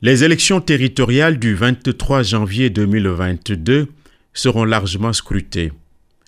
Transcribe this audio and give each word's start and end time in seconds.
Les 0.00 0.22
élections 0.22 0.60
territoriales 0.60 1.40
du 1.40 1.56
23 1.56 2.22
janvier 2.22 2.70
2022 2.70 3.88
seront 4.32 4.62
largement 4.62 5.12
scrutées. 5.12 5.72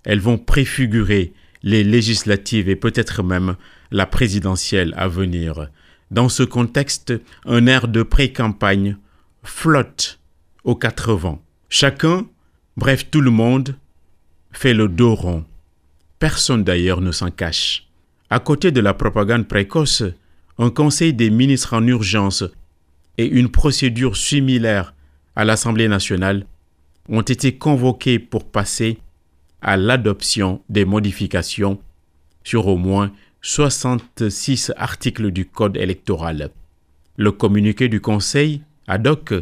Elles 0.04 0.18
vont 0.18 0.38
préfigurer 0.38 1.32
les 1.62 1.84
législatives 1.84 2.68
et 2.68 2.74
peut-être 2.74 3.22
même 3.22 3.54
la 3.92 4.06
présidentielle 4.06 4.92
à 4.96 5.06
venir. 5.06 5.68
Dans 6.10 6.28
ce 6.28 6.42
contexte, 6.42 7.12
un 7.46 7.68
air 7.68 7.86
de 7.86 8.02
pré-campagne 8.02 8.96
flotte 9.44 10.18
aux 10.64 10.74
quatre 10.74 11.12
vents. 11.12 11.40
Chacun, 11.68 12.26
bref 12.76 13.08
tout 13.08 13.20
le 13.20 13.30
monde, 13.30 13.76
fait 14.50 14.74
le 14.74 14.88
dos 14.88 15.14
rond. 15.14 15.44
Personne 16.18 16.64
d'ailleurs 16.64 17.00
ne 17.00 17.12
s'en 17.12 17.30
cache. 17.30 17.86
À 18.30 18.40
côté 18.40 18.72
de 18.72 18.80
la 18.80 18.94
propagande 18.94 19.46
précoce, 19.46 20.02
un 20.58 20.70
conseil 20.70 21.14
des 21.14 21.30
ministres 21.30 21.74
en 21.74 21.86
urgence 21.86 22.42
et 23.18 23.26
une 23.26 23.50
procédure 23.50 24.16
similaire 24.16 24.94
à 25.36 25.44
l'Assemblée 25.44 25.88
nationale 25.88 26.46
ont 27.08 27.22
été 27.22 27.56
convoqués 27.56 28.18
pour 28.18 28.50
passer 28.50 28.98
à 29.62 29.76
l'adoption 29.76 30.62
des 30.68 30.84
modifications 30.84 31.80
sur 32.44 32.66
au 32.66 32.76
moins 32.76 33.12
66 33.42 34.72
articles 34.76 35.30
du 35.30 35.46
Code 35.46 35.76
électoral. 35.76 36.50
Le 37.16 37.32
communiqué 37.32 37.88
du 37.88 38.00
Conseil 38.00 38.62
ad 38.86 39.06
hoc 39.06 39.34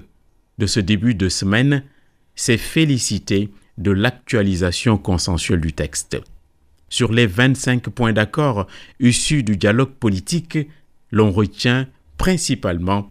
de 0.59 0.67
ce 0.67 0.81
début 0.81 1.15
de 1.15 1.29
semaine 1.29 1.85
s'est 2.35 2.59
félicité 2.59 3.51
de 3.79 3.91
l'actualisation 3.91 4.99
consensuelle 4.99 5.61
du 5.61 5.73
texte. 5.73 6.19
Sur 6.89 7.13
les 7.13 7.27
25 7.27 7.89
points 7.91 8.13
d'accord 8.13 8.67
issus 8.99 9.43
du 9.43 9.57
dialogue 9.57 9.93
politique, 9.93 10.59
l'on 11.11 11.31
retient 11.31 11.87
principalement 12.17 13.11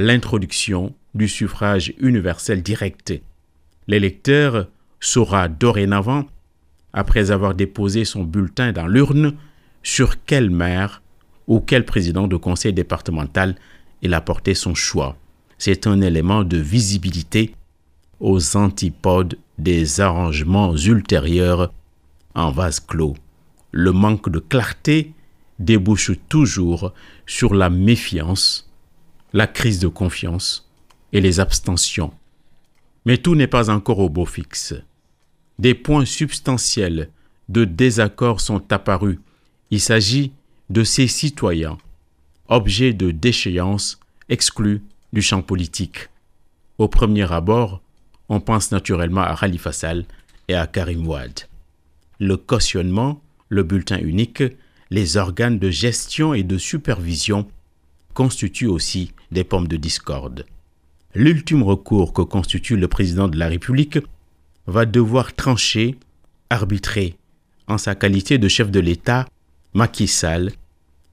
l'introduction 0.00 0.94
du 1.14 1.28
suffrage 1.28 1.92
universel 1.98 2.62
direct. 2.62 3.12
L'électeur 3.86 4.66
saura 4.98 5.48
dorénavant, 5.48 6.24
après 6.94 7.30
avoir 7.30 7.54
déposé 7.54 8.06
son 8.06 8.24
bulletin 8.24 8.72
dans 8.72 8.86
l'urne, 8.86 9.34
sur 9.82 10.24
quel 10.24 10.48
maire 10.48 11.02
ou 11.46 11.60
quel 11.60 11.84
président 11.84 12.28
de 12.28 12.36
conseil 12.36 12.72
départemental 12.72 13.56
il 14.00 14.14
a 14.14 14.22
porté 14.22 14.54
son 14.54 14.74
choix. 14.74 15.18
C'est 15.58 15.86
un 15.86 16.00
élément 16.00 16.44
de 16.44 16.56
visibilité 16.56 17.54
aux 18.20 18.56
antipodes 18.56 19.36
des 19.58 20.00
arrangements 20.00 20.74
ultérieurs 20.76 21.74
en 22.34 22.50
vase 22.50 22.80
clos. 22.80 23.16
Le 23.70 23.92
manque 23.92 24.30
de 24.30 24.38
clarté 24.38 25.12
débouche 25.58 26.12
toujours 26.30 26.94
sur 27.26 27.52
la 27.52 27.68
méfiance 27.68 28.69
la 29.32 29.46
crise 29.46 29.78
de 29.78 29.88
confiance 29.88 30.68
et 31.12 31.20
les 31.20 31.40
abstentions. 31.40 32.12
Mais 33.04 33.18
tout 33.18 33.34
n'est 33.34 33.46
pas 33.46 33.70
encore 33.70 33.98
au 33.98 34.08
beau 34.08 34.26
fixe. 34.26 34.74
Des 35.58 35.74
points 35.74 36.04
substantiels 36.04 37.10
de 37.48 37.64
désaccord 37.64 38.40
sont 38.40 38.72
apparus. 38.72 39.18
Il 39.70 39.80
s'agit 39.80 40.32
de 40.68 40.84
ces 40.84 41.06
citoyens, 41.06 41.78
objets 42.48 42.92
de 42.92 43.10
déchéance 43.10 43.98
exclus 44.28 44.82
du 45.12 45.22
champ 45.22 45.42
politique. 45.42 46.08
Au 46.78 46.88
premier 46.88 47.30
abord, 47.32 47.82
on 48.28 48.40
pense 48.40 48.70
naturellement 48.70 49.22
à 49.22 49.36
Khalifa 49.36 49.72
Sall 49.72 50.04
et 50.48 50.54
à 50.54 50.66
Karim 50.66 51.06
Ouad. 51.06 51.40
Le 52.20 52.36
cautionnement, 52.36 53.20
le 53.48 53.62
bulletin 53.62 53.98
unique, 53.98 54.44
les 54.90 55.16
organes 55.16 55.58
de 55.58 55.70
gestion 55.70 56.34
et 56.34 56.42
de 56.42 56.58
supervision 56.58 57.48
constituent 58.14 58.66
aussi 58.66 59.12
des 59.32 59.44
pommes 59.44 59.68
de 59.68 59.76
discorde. 59.76 60.44
L'ultime 61.14 61.62
recours 61.62 62.12
que 62.12 62.22
constitue 62.22 62.76
le 62.76 62.88
président 62.88 63.28
de 63.28 63.38
la 63.38 63.48
République 63.48 63.98
va 64.66 64.86
devoir 64.86 65.34
trancher, 65.34 65.96
arbitrer. 66.50 67.16
En 67.66 67.78
sa 67.78 67.94
qualité 67.94 68.38
de 68.38 68.48
chef 68.48 68.70
de 68.70 68.80
l'État, 68.80 69.26
Macky 69.74 70.06
Sall 70.06 70.52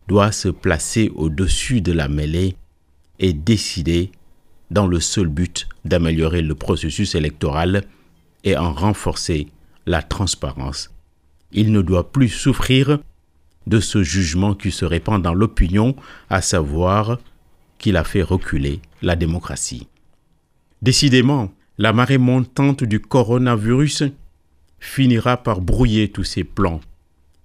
doit 0.07 0.31
se 0.31 0.49
placer 0.49 1.11
au-dessus 1.15 1.81
de 1.81 1.91
la 1.91 2.07
mêlée 2.07 2.55
et 3.19 3.33
décider 3.33 4.11
dans 4.71 4.87
le 4.87 4.99
seul 4.99 5.27
but 5.27 5.67
d'améliorer 5.85 6.41
le 6.41 6.55
processus 6.55 7.15
électoral 7.15 7.83
et 8.43 8.57
en 8.57 8.73
renforcer 8.73 9.47
la 9.85 10.01
transparence. 10.01 10.91
Il 11.51 11.71
ne 11.71 11.81
doit 11.81 12.11
plus 12.11 12.29
souffrir 12.29 12.99
de 13.67 13.79
ce 13.79 14.03
jugement 14.03 14.53
qui 14.53 14.71
se 14.71 14.85
répand 14.85 15.21
dans 15.21 15.33
l'opinion, 15.33 15.95
à 16.29 16.41
savoir 16.41 17.19
qu'il 17.77 17.97
a 17.97 18.03
fait 18.03 18.23
reculer 18.23 18.81
la 19.01 19.15
démocratie. 19.15 19.87
Décidément, 20.81 21.51
la 21.77 21.93
marée 21.93 22.17
montante 22.17 22.83
du 22.83 22.99
coronavirus 22.99 24.03
finira 24.79 25.37
par 25.37 25.61
brouiller 25.61 26.09
tous 26.09 26.23
ces 26.23 26.43
plans. 26.43 26.81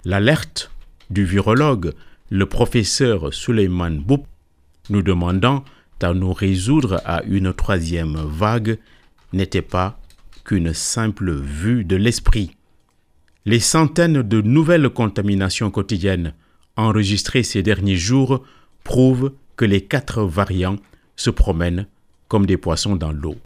L'alerte 0.04 0.70
du 1.10 1.24
virologue, 1.24 1.92
le 2.30 2.46
professeur 2.46 3.32
Suleiman 3.32 3.90
Boub, 3.90 4.24
nous 4.90 5.02
demandant 5.02 5.64
à 6.02 6.14
nous 6.14 6.32
résoudre 6.32 7.00
à 7.04 7.22
une 7.24 7.52
troisième 7.52 8.16
vague 8.16 8.78
n'était 9.32 9.62
pas 9.62 10.00
qu'une 10.44 10.74
simple 10.74 11.32
vue 11.32 11.84
de 11.84 11.96
l'esprit. 11.96 12.56
Les 13.44 13.60
centaines 13.60 14.22
de 14.22 14.40
nouvelles 14.40 14.90
contaminations 14.90 15.70
quotidiennes 15.70 16.34
enregistrées 16.76 17.42
ces 17.42 17.62
derniers 17.62 17.96
jours 17.96 18.44
prouvent 18.84 19.32
que 19.56 19.64
les 19.64 19.80
quatre 19.80 20.22
variants 20.22 20.76
se 21.16 21.30
promènent 21.30 21.86
comme 22.28 22.46
des 22.46 22.56
poissons 22.56 22.96
dans 22.96 23.12
l'eau. 23.12 23.36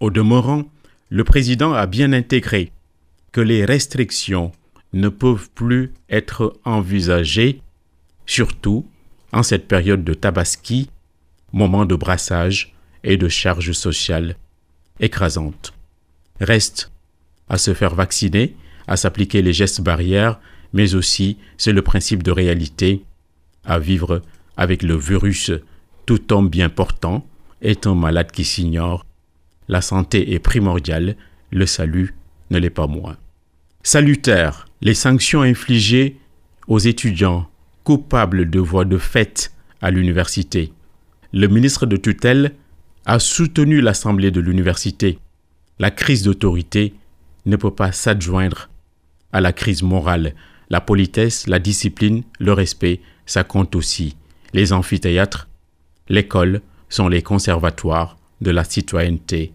Au 0.00 0.10
demeurant, 0.10 0.64
le 1.08 1.24
président 1.24 1.72
a 1.72 1.86
bien 1.86 2.12
intégré 2.12 2.72
que 3.32 3.40
les 3.40 3.64
restrictions 3.64 4.52
ne 4.92 5.08
peuvent 5.08 5.50
plus 5.50 5.92
être 6.08 6.54
envisagées, 6.64 7.60
surtout 8.26 8.86
en 9.32 9.42
cette 9.42 9.68
période 9.68 10.04
de 10.04 10.14
tabaski, 10.14 10.90
moment 11.52 11.84
de 11.84 11.94
brassage 11.94 12.74
et 13.04 13.16
de 13.16 13.28
charge 13.28 13.72
sociale 13.72 14.36
écrasante. 14.98 15.72
Reste 16.40 16.90
à 17.48 17.58
se 17.58 17.74
faire 17.74 17.94
vacciner, 17.94 18.54
à 18.86 18.96
s'appliquer 18.96 19.42
les 19.42 19.52
gestes 19.52 19.80
barrières, 19.80 20.40
mais 20.72 20.94
aussi, 20.94 21.38
c'est 21.56 21.72
le 21.72 21.82
principe 21.82 22.22
de 22.22 22.30
réalité, 22.30 23.02
à 23.64 23.78
vivre 23.78 24.22
avec 24.60 24.82
le 24.82 24.94
virus, 24.94 25.50
tout 26.04 26.34
homme 26.34 26.50
bien 26.50 26.68
portant 26.68 27.26
est 27.62 27.86
un 27.86 27.94
malade 27.94 28.30
qui 28.30 28.44
s'ignore. 28.44 29.06
La 29.68 29.80
santé 29.80 30.34
est 30.34 30.38
primordiale, 30.38 31.16
le 31.50 31.64
salut 31.64 32.14
ne 32.50 32.58
l'est 32.58 32.68
pas 32.68 32.86
moins. 32.86 33.16
Salutaire, 33.82 34.68
les 34.82 34.92
sanctions 34.92 35.40
infligées 35.40 36.18
aux 36.68 36.78
étudiants 36.78 37.48
coupables 37.84 38.50
de 38.50 38.60
voies 38.60 38.84
de 38.84 38.98
fait 38.98 39.50
à 39.80 39.90
l'université. 39.90 40.74
Le 41.32 41.46
ministre 41.46 41.86
de 41.86 41.96
tutelle 41.96 42.52
a 43.06 43.18
soutenu 43.18 43.80
l'Assemblée 43.80 44.30
de 44.30 44.42
l'université. 44.42 45.18
La 45.78 45.90
crise 45.90 46.22
d'autorité 46.22 46.92
ne 47.46 47.56
peut 47.56 47.74
pas 47.74 47.92
s'adjoindre 47.92 48.68
à 49.32 49.40
la 49.40 49.54
crise 49.54 49.82
morale. 49.82 50.34
La 50.68 50.82
politesse, 50.82 51.46
la 51.46 51.58
discipline, 51.60 52.24
le 52.38 52.52
respect, 52.52 53.00
ça 53.24 53.42
compte 53.42 53.74
aussi 53.74 54.16
les 54.52 54.72
amphithéâtres, 54.72 55.48
l'école 56.08 56.60
sont 56.88 57.08
les 57.08 57.22
conservatoires 57.22 58.16
de 58.40 58.50
la 58.50 58.64
citoyenneté. 58.64 59.52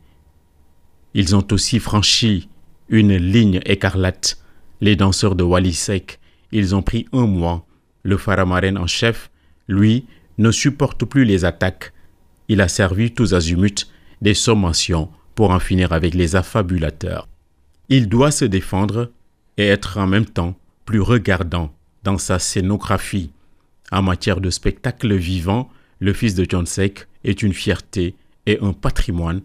Ils 1.13 1.35
ont 1.35 1.45
aussi 1.51 1.79
franchi 1.79 2.50
une 2.89 3.16
ligne 3.16 3.61
écarlate. 3.66 4.38
Les 4.81 4.95
danseurs 4.95 5.35
de 5.35 5.44
Walisek, 5.44 6.19
ils 6.51 6.75
ont 6.75 6.81
pris 6.81 7.07
un 7.13 7.25
mois. 7.25 7.66
Le 8.03 8.17
pharamaren 8.17 8.78
en 8.78 8.88
chef, 8.88 9.31
lui, 9.67 10.06
ne 10.38 10.51
supporte 10.51 11.06
plus 11.06 11.25
les 11.25 11.45
attaques. 11.45 11.94
Il 12.47 12.62
a 12.62 12.67
servi 12.67 13.12
tous 13.12 13.33
azimuts 13.33 13.88
des 14.22 14.33
sommations 14.33 15.09
pour 15.33 15.51
en 15.51 15.59
finir 15.59 15.91
avec 15.91 16.13
les 16.13 16.36
affabulateurs. 16.36 17.27
Il 17.89 18.07
doit 18.07 18.31
se 18.31 18.45
défendre 18.45 19.12
et 19.57 19.68
être 19.68 19.98
en 19.98 20.07
même 20.07 20.25
temps 20.25 20.56
plus 20.86 21.01
regardant 21.01 21.74
dans 22.03 22.18
sa 22.18 22.39
scénographie. 22.39 23.31
En 23.92 24.02
matière 24.02 24.42
de 24.42 24.50
spectacle 24.50 25.14
vivant, 25.16 25.70
le 26.00 26.14
fils 26.14 26.36
de 26.36 26.46
John 26.48 26.66
Sek 26.66 27.08
est 27.24 27.44
une 27.44 27.54
fierté 27.54 28.16
et 28.46 28.60
un 28.62 28.74
patrimoine. 28.74 29.42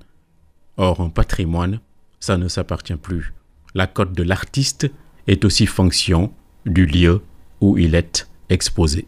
Or, 0.77 1.01
un 1.01 1.11
patrimoine, 1.11 1.81
ça 2.21 2.37
ne 2.37 2.49
s'appartient 2.49 2.97
plus. 2.97 3.33
La 3.75 3.87
cote 3.87 4.13
de 4.13 4.23
l'artiste 4.23 4.91
est 5.27 5.45
aussi 5.45 5.67
fonction 5.67 6.33
du 6.67 6.87
lieu 6.87 7.23
où 7.61 7.79
il 7.79 7.95
est 7.95 8.29
exposé. 8.49 9.07